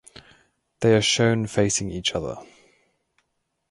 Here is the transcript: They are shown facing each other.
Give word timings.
They 0.79 0.95
are 0.95 1.01
shown 1.03 1.45
facing 1.45 1.91
each 1.91 2.13
other. 2.15 2.37